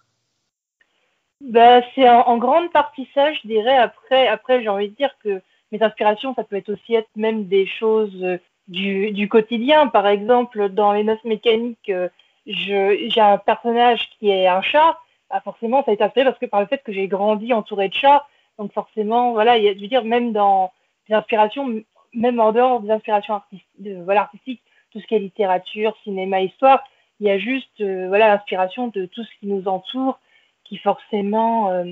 Bah, 1.43 1.83
C'est 1.95 2.09
en, 2.09 2.38
grande 2.38 2.73
partie 2.73 3.07
ça, 3.15 3.33
je 3.35 3.47
dirais. 3.47 3.77
Après, 3.77 4.27
après 4.27 4.62
j'ai 4.62 4.69
envie 4.69 4.88
de 4.88 4.95
dire 4.95 5.15
que 5.23 5.43
mes 5.71 5.83
inspirations, 5.83 6.35
ça 6.35 6.45
peut 6.45 6.57
être 6.57 6.73
aussi 6.73 6.95
être 6.95 7.11
même 7.15 7.47
des 7.47 7.67
choses 7.67 8.17
euh, 8.23 8.38
du, 8.69 9.12
du, 9.12 9.29
quotidien. 9.29 9.87
Par 9.88 10.07
exemple, 10.07 10.71
dans 10.71 10.93
les 10.93 11.05
noces 11.05 11.23
mécaniques, 11.25 11.91
euh, 11.91 12.09
j'ai 12.47 13.21
un 13.21 13.37
personnage 13.37 14.09
qui 14.19 14.31
est 14.31 14.47
un 14.47 14.62
chat. 14.62 14.99
Bah 15.30 15.40
forcément, 15.44 15.85
ça 15.85 15.90
a 15.90 15.94
été 15.94 16.02
inspiré 16.02 16.25
parce 16.25 16.38
que 16.38 16.47
par 16.47 16.61
le 16.61 16.66
fait 16.66 16.82
que 16.82 16.92
j'ai 16.92 17.06
grandi 17.08 17.52
entouré 17.52 17.88
de 17.88 17.94
chats. 17.94 18.26
Donc 18.58 18.73
forcément, 18.73 19.32
voilà, 19.32 19.58
il 19.58 19.64
y 19.64 19.68
a, 19.68 19.75
je 19.75 19.80
veux 19.80 19.88
dire, 19.88 20.04
même 20.04 20.32
dans 20.32 20.73
les 21.08 21.14
inspirations, 21.14 21.82
même 22.14 22.40
en 22.40 22.52
dehors 22.52 22.80
des 22.80 22.90
inspirations 22.90 23.35
artistiques, 23.35 23.68
de, 23.78 24.02
voilà, 24.02 24.23
artistiques, 24.23 24.62
tout 24.90 25.00
ce 25.00 25.06
qui 25.06 25.14
est 25.14 25.18
littérature, 25.18 25.97
cinéma, 26.02 26.40
histoire, 26.40 26.82
il 27.20 27.26
y 27.26 27.30
a 27.30 27.38
juste 27.38 27.82
voilà 27.82 28.28
l'inspiration 28.28 28.88
de 28.88 29.06
tout 29.06 29.25
ce 29.25 29.30
qui 29.38 29.47
nous 29.47 29.66
entoure 29.66 30.18
qui 30.64 30.76
forcément 30.76 31.85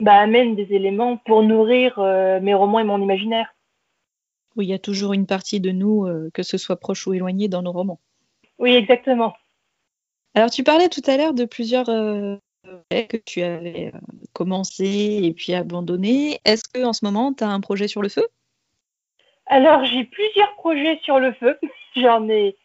bah, 0.00 0.14
amène 0.14 0.56
des 0.56 0.72
éléments 0.74 1.16
pour 1.16 1.42
nourrir 1.42 1.98
mes 2.42 2.54
romans 2.54 2.80
et 2.80 2.84
mon 2.84 3.00
imaginaire. 3.00 3.54
Oui, 4.56 4.66
il 4.66 4.70
y 4.70 4.74
a 4.74 4.78
toujours 4.78 5.12
une 5.12 5.26
partie 5.26 5.60
de 5.60 5.70
nous, 5.70 6.08
que 6.34 6.42
ce 6.42 6.58
soit 6.58 6.76
proche 6.76 7.06
ou 7.06 7.14
éloigné, 7.14 7.48
dans 7.48 7.62
nos 7.62 7.72
romans. 7.72 8.00
Oui, 8.58 8.74
exactement. 8.74 9.34
Alors, 10.34 10.50
tu 10.50 10.62
parlais 10.62 10.88
tout 10.88 11.02
à 11.06 11.16
l'heure 11.18 11.34
de 11.34 11.44
plusieurs 11.44 11.90
euh, 11.90 12.36
que 12.90 13.18
tu 13.18 13.42
avais 13.42 13.92
euh, 13.94 13.98
commencé 14.32 15.20
et 15.22 15.34
puis 15.34 15.52
abandonné. 15.52 16.40
Est-ce 16.46 16.64
que 16.72 16.82
en 16.84 16.94
ce 16.94 17.04
moment, 17.04 17.34
tu 17.34 17.44
as 17.44 17.48
un 17.48 17.60
projet 17.60 17.86
sur 17.86 18.00
le 18.00 18.08
feu? 18.08 18.26
Alors, 19.46 19.84
j'ai 19.84 20.04
plusieurs 20.04 20.54
projets 20.54 20.98
sur 21.02 21.18
le 21.18 21.32
feu. 21.34 21.58
J'en 21.96 22.28
ai 22.30 22.56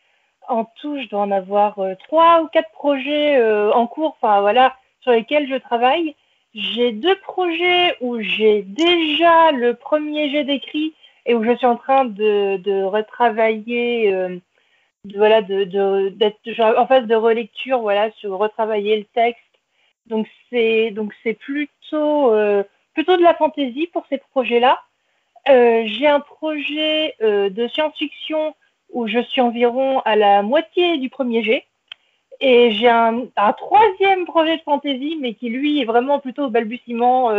en 0.48 0.64
tout, 0.80 0.98
je 1.02 1.10
dois 1.10 1.20
en 1.20 1.32
avoir 1.32 1.78
euh, 1.80 1.96
trois 2.08 2.42
ou 2.42 2.48
quatre 2.48 2.72
projets 2.72 3.38
en 3.74 3.86
cours, 3.86 4.16
enfin 4.22 4.40
voilà, 4.40 4.78
sur 5.02 5.12
lesquels 5.12 5.50
je 5.50 5.56
travaille. 5.56 6.16
J'ai 6.54 6.94
deux 6.94 7.20
projets 7.20 7.98
où 8.00 8.22
j'ai 8.22 8.62
déjà 8.62 9.52
le 9.52 9.74
premier 9.74 10.30
jet 10.30 10.46
d'écrit 10.46 10.94
et 11.26 11.36
où 11.36 11.44
je 11.44 11.54
suis 11.58 11.68
en 11.68 11.76
train 11.76 12.06
de 12.06 12.84
retravailler 12.84 14.40
voilà, 15.16 15.42
de, 15.42 16.10
d'être 16.10 16.40
en 16.60 16.88
phase 16.88 17.06
de 17.06 17.16
relecture, 17.16 17.80
voilà, 17.80 18.12
sur 18.12 18.38
retravailler 18.38 18.98
le 18.98 19.06
texte. 19.06 19.42
Donc 20.08 20.28
c'est 20.50 20.92
donc 20.92 21.14
c'est 21.24 21.34
plutôt 21.34 22.34
euh, 22.34 22.64
plutôt 22.94 23.18
de 23.18 23.24
la 23.24 23.34
fantaisie 23.34 23.88
pour 23.88 24.06
ces 24.10 24.18
projets-là. 24.18 24.82
Euh, 25.50 25.84
j'ai 25.86 26.08
un 26.08 26.20
projet 26.20 27.16
euh, 27.22 27.50
de 27.50 27.68
science-fiction 27.68 28.56
où 28.92 29.08
je 29.08 29.20
suis 29.20 29.42
environ 29.42 30.00
à 30.02 30.16
la 30.16 30.42
moitié 30.42 30.98
du 30.98 31.10
premier 31.10 31.44
jet. 31.44 31.66
Et 32.40 32.72
j'ai 32.72 32.88
un, 32.88 33.24
un, 33.36 33.54
troisième 33.54 34.26
projet 34.26 34.58
de 34.58 34.62
fantaisie, 34.62 35.18
mais 35.20 35.34
qui 35.34 35.50
lui 35.50 35.82
est 35.82 35.86
vraiment 35.86 36.20
plutôt 36.20 36.46
au 36.46 36.50
balbutiement, 36.50 37.32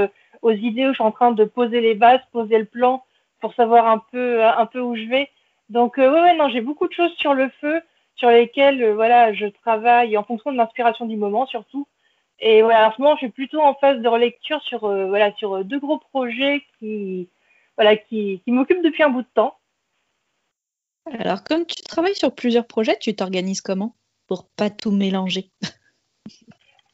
aux 0.43 0.51
idées 0.51 0.87
où 0.87 0.89
je 0.89 0.95
suis 0.95 1.05
en 1.05 1.13
train 1.13 1.31
de 1.31 1.45
poser 1.45 1.81
les 1.81 1.95
bases, 1.95 2.21
poser 2.33 2.59
le 2.59 2.65
plan 2.65 3.05
pour 3.41 3.55
savoir 3.55 3.87
un 3.87 4.03
peu, 4.11 4.45
un 4.45 4.67
peu 4.67 4.81
où 4.81 4.97
je 4.97 5.05
vais. 5.05 5.31
Donc, 5.69 5.99
euh, 5.99 6.11
ouais, 6.11 6.35
non, 6.37 6.49
j'ai 6.49 6.61
beaucoup 6.61 6.89
de 6.89 6.93
choses 6.93 7.15
sur 7.19 7.35
le 7.35 7.51
feu 7.61 7.83
sur 8.17 8.31
lesquelles 8.31 8.83
euh, 8.83 8.95
voilà, 8.95 9.33
je 9.33 9.47
travaille 9.47 10.17
en 10.17 10.25
fonction 10.25 10.51
de 10.51 10.57
l'inspiration 10.57 11.07
du 11.07 11.17
moment 11.17 11.47
surtout. 11.47 11.87
Et 12.41 12.63
voilà, 12.63 12.89
en 12.89 12.93
ce 12.93 13.03
moment, 13.03 13.15
je 13.17 13.21
suis 13.21 13.31
plutôt 13.31 13.61
en 13.61 13.75
phase 13.75 14.01
de 14.01 14.09
relecture 14.09 14.63
sur, 14.63 14.85
euh, 14.85 15.07
voilà, 15.07 15.33
sur 15.37 15.65
deux 15.65 15.79
gros 15.79 15.99
projets 15.99 16.63
qui, 16.79 17.29
voilà, 17.77 17.97
qui, 17.97 18.41
qui 18.45 18.53
m'occupent 18.53 18.83
depuis 18.83 19.03
un 19.03 19.11
bout 19.11 19.23
de 19.23 19.29
temps. 19.35 19.57
Alors, 21.19 21.43
comme 21.43 21.67
tu 21.67 21.83
travailles 21.83 22.15
sur 22.15 22.35
plusieurs 22.35 22.67
projets, 22.67 22.99
tu 22.99 23.15
t'organises 23.15 23.61
comment 23.61 23.95
pour 24.27 24.47
pas 24.57 24.71
tout 24.71 24.91
mélanger? 24.91 25.51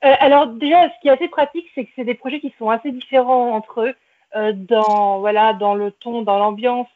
Alors, 0.00 0.47
déjà, 0.47 0.88
ce 0.90 1.00
qui 1.00 1.09
est 1.09 1.12
assez 1.12 1.28
pratique, 1.28 1.66
c'est 1.75 1.85
que 1.85 1.90
c'est 1.97 2.04
des 2.04 2.14
projets 2.14 2.40
qui 2.40 2.54
sont 2.59 2.71
assez 2.71 2.93
différents 2.93 3.52
entre 3.52 3.81
eux, 3.81 3.95
dans, 4.54 5.19
voilà, 5.19 5.52
dans 5.52 5.75
le 5.75 5.90
ton, 5.90 6.23
dans 6.23 6.38
l'ambiance, 6.38 6.88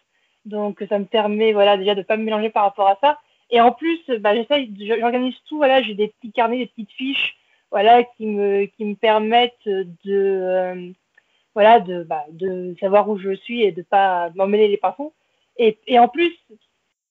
donc 0.48 0.84
ça 0.88 0.98
me 0.98 1.04
permet 1.04 1.52
voilà 1.52 1.76
déjà 1.76 1.94
de 1.94 2.02
pas 2.02 2.16
me 2.16 2.24
mélanger 2.24 2.50
par 2.50 2.64
rapport 2.64 2.88
à 2.88 2.98
ça. 3.00 3.18
Et 3.50 3.60
en 3.60 3.72
plus, 3.72 4.00
bah, 4.20 4.34
j'essaye, 4.34 4.72
j'organise 5.00 5.36
tout. 5.48 5.56
Voilà, 5.56 5.82
j'ai 5.82 5.94
des 5.94 6.08
petits 6.08 6.32
carnets, 6.32 6.58
des 6.58 6.66
petites 6.66 6.92
fiches, 6.92 7.36
voilà, 7.70 8.02
qui 8.04 8.26
me 8.26 8.66
qui 8.66 8.84
me 8.84 8.94
permettent 8.94 9.66
de 9.66 9.86
euh, 10.06 10.90
voilà 11.54 11.80
de 11.80 12.02
bah, 12.02 12.24
de 12.30 12.74
savoir 12.80 13.08
où 13.08 13.18
je 13.18 13.34
suis 13.34 13.62
et 13.62 13.72
de 13.72 13.82
pas 13.82 14.30
m'emmêler 14.34 14.68
les 14.68 14.76
pinceaux. 14.76 15.14
Et, 15.56 15.78
et 15.86 15.98
en 15.98 16.08
plus, 16.08 16.32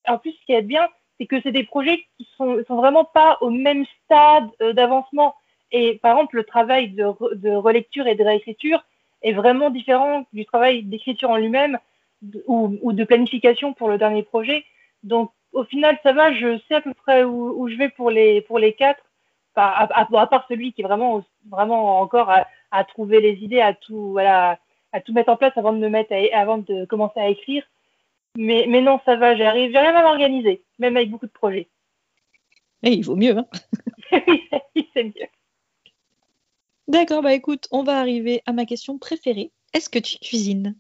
en 0.08 0.18
plus, 0.18 0.32
ce 0.32 0.46
qui 0.46 0.54
est 0.54 0.62
bien, 0.62 0.88
c'est 1.20 1.26
que 1.26 1.42
c'est 1.42 1.52
des 1.52 1.64
projets 1.64 2.06
qui 2.18 2.28
sont 2.38 2.64
sont 2.68 2.76
vraiment 2.76 3.06
pas 3.06 3.38
au 3.42 3.50
même 3.50 3.86
stade 4.06 4.50
euh, 4.62 4.74
d'avancement. 4.74 5.36
Et 5.72 5.96
par 6.02 6.14
exemple, 6.14 6.38
le 6.38 6.44
travail 6.46 6.90
de, 6.92 7.04
de 7.36 7.50
relecture 7.52 8.08
et 8.08 8.16
de 8.16 8.24
réécriture 8.24 8.84
est 9.22 9.34
vraiment 9.34 9.70
différent 9.70 10.26
du 10.34 10.46
travail 10.46 10.84
d'écriture 10.84 11.30
en 11.30 11.38
lui-même 11.38 11.78
ou, 12.48 12.94
de 12.94 13.04
planification 13.04 13.74
pour 13.74 13.90
le 13.90 13.98
dernier 13.98 14.24
projet. 14.24 14.66
Donc 15.04 15.32
au 15.54 15.64
final, 15.64 15.98
ça 16.04 16.14
va, 16.14 16.34
je 16.34 16.60
sais 16.68 16.76
à 16.76 16.82
peu 16.82 16.94
près 16.94 17.24
où, 17.24 17.68
je 17.70 17.76
vais 17.76 17.90
pour 17.90 18.12
les, 18.12 18.42
pour 18.42 18.60
les 18.60 18.74
quatre, 18.74 19.04
à, 19.56 19.88
à, 20.00 20.28
part 20.28 20.46
celui 20.48 20.74
qui 20.74 20.82
est 20.82 20.86
vraiment, 20.86 21.24
vraiment 21.50 22.00
encore 22.00 22.32
à, 22.72 22.84
trouver 22.84 23.22
les 23.22 23.44
idées, 23.44 23.62
à 23.62 23.74
tout, 23.74 24.12
voilà, 24.12 24.60
à 24.92 25.02
tout 25.02 25.14
mettre 25.14 25.30
en 25.30 25.38
place 25.38 25.54
avant 25.56 25.74
de 25.74 25.80
me 25.80 25.90
mettre 25.90 26.14
avant 26.34 26.60
de 26.60 26.86
commencer 26.86 27.20
à 27.20 27.30
écrire. 27.30 27.64
Mais, 28.36 28.66
mais 28.68 28.82
non, 28.82 29.00
ça 29.04 29.16
va, 29.16 29.36
j'arrive, 29.36 29.72
j'arrive 29.72 29.96
à 29.96 30.04
m'organiser, 30.04 30.62
même 30.78 30.96
avec 30.96 31.10
beaucoup 31.10 31.26
de 31.26 31.32
projets. 31.32 31.68
Et 32.84 32.92
il 32.92 33.04
vaut 33.04 33.16
mieux, 33.16 33.36
hein 33.36 33.48
oui, 34.28 34.90
c'est 34.94 35.04
mieux. 35.06 35.28
D'accord, 36.88 37.22
bah 37.22 37.34
écoute, 37.34 37.68
on 37.72 37.84
va 37.84 38.00
arriver 38.00 38.42
à 38.46 38.54
ma 38.54 38.66
question 38.66 38.98
préférée. 38.98 39.52
Est-ce 39.74 39.90
que 39.90 40.00
tu 40.00 40.18
cuisines? 40.20 40.76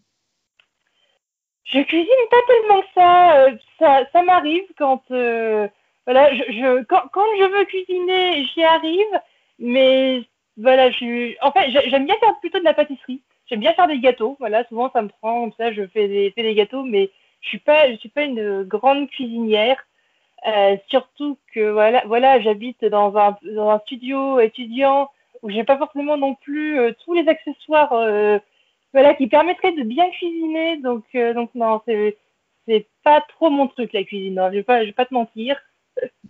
Je 1.67 1.79
cuisine 1.81 2.07
pas 2.31 2.37
tellement 2.47 2.83
ça. 2.95 3.37
Euh, 3.41 3.51
ça, 3.79 4.03
ça 4.11 4.23
m'arrive 4.23 4.63
quand, 4.77 5.03
euh, 5.11 5.67
voilà, 6.05 6.33
je, 6.33 6.43
je 6.43 6.83
quand, 6.83 7.03
quand, 7.11 7.25
je 7.39 7.45
veux 7.45 7.65
cuisiner, 7.65 8.45
j'y 8.45 8.63
arrive. 8.63 9.19
Mais 9.59 10.23
voilà, 10.57 10.91
je, 10.91 11.35
en 11.45 11.51
fait, 11.51 11.71
j'aime 11.89 12.05
bien 12.05 12.15
faire 12.17 12.39
plutôt 12.39 12.59
de 12.59 12.63
la 12.63 12.73
pâtisserie. 12.73 13.21
J'aime 13.47 13.59
bien 13.59 13.73
faire 13.73 13.87
des 13.87 13.99
gâteaux. 13.99 14.35
Voilà, 14.39 14.65
souvent 14.65 14.89
ça 14.91 15.01
me 15.01 15.09
prend 15.09 15.41
comme 15.41 15.53
ça, 15.57 15.71
je 15.71 15.85
fais 15.87 16.07
des, 16.07 16.31
fais 16.31 16.43
des 16.43 16.55
gâteaux, 16.55 16.83
mais 16.83 17.09
je 17.41 17.49
suis 17.49 17.59
pas, 17.59 17.91
je 17.91 17.97
suis 17.97 18.09
pas 18.09 18.23
une 18.23 18.63
grande 18.63 19.09
cuisinière. 19.09 19.77
Euh, 20.47 20.77
surtout 20.89 21.37
que 21.53 21.71
voilà, 21.71 22.03
voilà, 22.05 22.39
j'habite 22.39 22.85
dans 22.85 23.17
un, 23.17 23.37
dans 23.43 23.69
un 23.69 23.79
studio 23.79 24.39
étudiant 24.39 25.09
où 25.41 25.49
j'ai 25.49 25.63
pas 25.63 25.77
forcément 25.77 26.17
non 26.17 26.35
plus 26.35 26.79
euh, 26.79 26.91
tous 27.03 27.13
les 27.13 27.27
accessoires 27.27 27.93
euh, 27.93 28.39
voilà, 28.97 29.13
qui 29.13 29.27
permettrait 29.27 29.73
de 29.73 29.83
bien 29.83 30.09
cuisiner. 30.09 30.77
Donc, 30.77 31.03
euh, 31.13 31.31
donc 31.35 31.53
non, 31.53 31.79
c'est, 31.85 32.17
c'est 32.67 32.87
pas 33.03 33.21
trop 33.21 33.51
mon 33.51 33.67
truc 33.67 33.93
la 33.93 34.03
cuisine. 34.03 34.39
Hein. 34.39 34.49
Je 34.51 34.57
vais 34.57 34.63
pas, 34.63 34.81
je 34.81 34.87
vais 34.87 34.91
pas 34.91 35.05
te 35.05 35.13
mentir. 35.13 35.55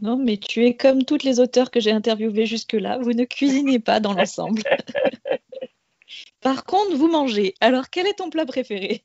Non, 0.02 0.18
mais 0.18 0.36
tu 0.36 0.66
es 0.66 0.76
comme 0.76 1.06
toutes 1.06 1.24
les 1.24 1.40
auteurs 1.40 1.72
que 1.72 1.80
j'ai 1.80 1.94
interviewés 1.94 2.46
jusque-là. 2.46 2.98
Vous 2.98 3.14
ne 3.14 3.24
cuisinez 3.24 3.80
pas 3.80 4.02
dans 4.02 4.12
l'ensemble. 4.12 4.64
Par 6.42 6.66
contre, 6.66 6.94
vous 6.98 7.08
mangez. 7.08 7.54
Alors, 7.62 7.90
quel 7.90 8.06
est 8.06 8.18
ton 8.18 8.30
plat 8.30 8.46
préféré? 8.46 9.02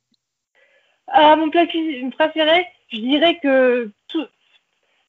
Ah, 1.07 1.37
Mon 1.37 1.49
plat 1.49 1.65
préféré, 2.17 2.67
je 2.93 2.99
dirais 2.99 3.39
que 3.41 3.93
tout, 4.09 4.27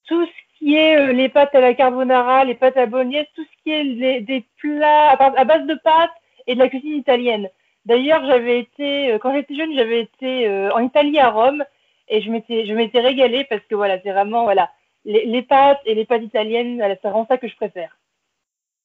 tout 0.05 0.27
ce 0.27 0.59
qui 0.59 0.75
est 0.75 0.95
euh, 0.95 1.11
les 1.11 1.29
pâtes 1.29 1.55
à 1.55 1.59
la 1.59 1.73
carbonara, 1.73 2.45
les 2.45 2.53
pâtes 2.53 2.77
à 2.77 2.85
bolognaise, 2.85 3.25
tout 3.33 3.45
ce 3.45 3.63
qui 3.63 3.71
est 3.71 4.21
des 4.21 4.45
plats 4.57 5.13
à 5.13 5.43
base 5.43 5.65
de 5.65 5.73
pâtes 5.73 6.13
et 6.45 6.53
de 6.53 6.59
la 6.59 6.69
cuisine 6.69 6.97
italienne. 6.97 7.49
D'ailleurs, 7.85 8.25
j'avais 8.25 8.59
été, 8.59 9.11
euh, 9.11 9.19
quand 9.19 9.33
j'étais 9.33 9.55
jeune, 9.55 9.73
j'avais 9.75 10.01
été 10.01 10.47
euh, 10.47 10.73
en 10.73 10.79
Italie 10.79 11.19
à 11.19 11.29
Rome 11.29 11.63
et 12.07 12.21
je 12.21 12.29
m'étais, 12.29 12.65
je 12.65 12.73
m'étais 12.73 13.01
régalée 13.01 13.45
parce 13.49 13.63
que 13.69 13.75
voilà, 13.75 14.01
c'est 14.01 14.11
vraiment 14.11 14.43
voilà, 14.43 14.71
les, 15.05 15.41
pâtes 15.41 15.81
et 15.85 15.95
les 15.95 16.05
pâtes 16.05 16.23
italiennes, 16.23 16.77
c'est 16.79 17.01
vraiment 17.03 17.27
ça 17.27 17.37
que 17.37 17.47
je 17.47 17.55
préfère. 17.55 17.97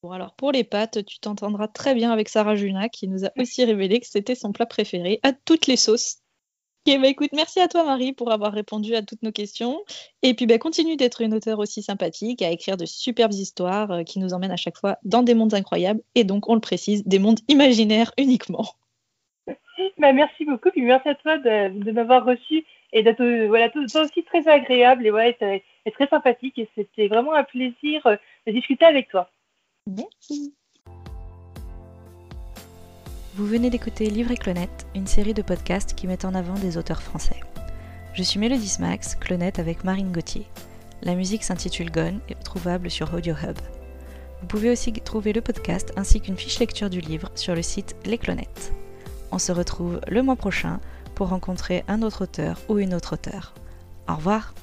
Bon, 0.02 0.12
alors 0.12 0.34
pour 0.34 0.52
les 0.52 0.64
pâtes, 0.64 1.04
tu 1.04 1.18
t'entendras 1.18 1.68
très 1.68 1.94
bien 1.94 2.12
avec 2.12 2.28
Sarah 2.28 2.54
Juna 2.54 2.88
qui 2.88 3.08
nous 3.08 3.24
a 3.24 3.30
aussi 3.36 3.64
révélé 3.64 4.00
que 4.00 4.06
c'était 4.06 4.36
son 4.36 4.52
plat 4.52 4.66
préféré 4.66 5.20
à 5.22 5.32
toutes 5.32 5.66
les 5.66 5.76
sauces. 5.76 6.18
Ok, 6.86 7.00
bah 7.00 7.08
écoute, 7.08 7.30
merci 7.34 7.60
à 7.60 7.68
toi 7.68 7.84
Marie 7.84 8.12
pour 8.12 8.32
avoir 8.32 8.52
répondu 8.52 8.94
à 8.94 9.02
toutes 9.02 9.22
nos 9.22 9.32
questions. 9.32 9.80
Et 10.22 10.34
puis 10.34 10.46
bah, 10.46 10.58
continue 10.58 10.96
d'être 10.96 11.20
une 11.20 11.34
auteure 11.34 11.58
aussi 11.58 11.82
sympathique, 11.82 12.42
à 12.42 12.50
écrire 12.50 12.76
de 12.76 12.86
superbes 12.86 13.34
histoires 13.34 13.90
euh, 13.90 14.02
qui 14.04 14.20
nous 14.20 14.32
emmènent 14.32 14.52
à 14.52 14.56
chaque 14.56 14.78
fois 14.78 14.98
dans 15.04 15.22
des 15.22 15.34
mondes 15.34 15.54
incroyables 15.54 16.00
et 16.14 16.24
donc, 16.24 16.48
on 16.48 16.54
le 16.54 16.60
précise, 16.60 17.04
des 17.04 17.18
mondes 17.18 17.40
imaginaires 17.48 18.12
uniquement. 18.16 18.66
Bah, 19.98 20.12
merci 20.12 20.44
beaucoup, 20.44 20.70
puis 20.70 20.82
merci 20.82 21.08
à 21.08 21.14
toi 21.14 21.38
de, 21.38 21.90
m'avoir 21.92 22.24
reçu 22.24 22.64
et 22.92 23.02
d'être 23.02 23.22
euh, 23.22 23.46
voilà, 23.48 23.68
toi 23.68 24.02
aussi 24.02 24.22
très 24.24 24.46
agréable 24.48 25.06
et, 25.06 25.10
ouais, 25.10 25.36
et 25.84 25.90
très 25.90 26.06
sympathique. 26.08 26.58
Et 26.58 26.68
c'était 26.74 27.08
vraiment 27.08 27.34
un 27.34 27.44
plaisir 27.44 28.06
euh, 28.06 28.16
de 28.46 28.52
discuter 28.52 28.84
avec 28.84 29.08
toi. 29.08 29.30
Merci. 29.86 30.54
Vous 33.34 33.46
venez 33.46 33.70
d'écouter 33.70 34.06
Livre 34.06 34.32
et 34.32 34.36
Clonette, 34.36 34.86
une 34.94 35.06
série 35.06 35.34
de 35.34 35.42
podcasts 35.42 35.94
qui 35.94 36.06
met 36.06 36.24
en 36.26 36.34
avant 36.34 36.54
des 36.54 36.76
auteurs 36.76 37.02
français. 37.02 37.40
Je 38.14 38.22
suis 38.22 38.40
Mélodie 38.40 38.68
Smax, 38.68 39.14
Clonette 39.14 39.60
avec 39.60 39.84
Marine 39.84 40.10
Gauthier. 40.10 40.46
La 41.02 41.14
musique 41.14 41.44
s'intitule 41.44 41.92
Gone 41.92 42.20
et 42.28 42.32
est 42.32 42.42
trouvable 42.42 42.90
sur 42.90 43.14
Audio 43.14 43.34
Hub. 43.34 43.56
Vous 44.40 44.46
pouvez 44.48 44.70
aussi 44.70 44.92
trouver 44.92 45.32
le 45.32 45.40
podcast 45.40 45.92
ainsi 45.96 46.20
qu'une 46.20 46.36
fiche 46.36 46.58
lecture 46.58 46.90
du 46.90 47.00
livre 47.00 47.30
sur 47.36 47.54
le 47.54 47.62
site 47.62 47.94
Les 48.06 48.18
Clonettes. 48.18 48.72
On 49.30 49.38
se 49.38 49.52
retrouve 49.52 50.00
le 50.08 50.22
mois 50.22 50.36
prochain 50.36 50.80
pour 51.14 51.28
rencontrer 51.28 51.84
un 51.88 52.02
autre 52.02 52.24
auteur 52.24 52.58
ou 52.68 52.78
une 52.78 52.94
autre 52.94 53.14
auteure. 53.14 53.54
Au 54.08 54.14
revoir 54.14 54.54